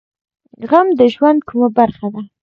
[0.69, 2.21] غم د ژوند کومه برخه ده؟